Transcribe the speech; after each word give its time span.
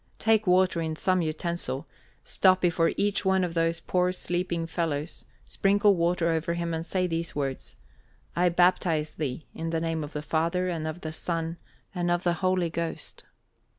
Take 0.17 0.47
water 0.47 0.81
in 0.81 0.95
some 0.95 1.21
utensil, 1.21 1.85
stop 2.23 2.59
before 2.59 2.91
each 2.97 3.23
one 3.23 3.43
of 3.43 3.53
those 3.53 3.79
poor 3.79 4.11
sleeping 4.11 4.65
fellows, 4.65 5.25
sprinkle 5.45 5.93
water 5.95 6.29
over 6.29 6.55
him, 6.55 6.73
and 6.73 6.83
say 6.83 7.05
these 7.05 7.35
words: 7.35 7.75
'I 8.35 8.49
baptize 8.49 9.11
thee, 9.11 9.45
in 9.53 9.69
the 9.69 9.79
name 9.79 10.03
of 10.03 10.13
the 10.13 10.23
Father, 10.23 10.67
and 10.67 10.87
of 10.87 11.01
the 11.01 11.13
Son, 11.13 11.57
and 11.93 12.09
of 12.09 12.23
the 12.23 12.33
Holy 12.41 12.71
Ghost!'" 12.71 13.25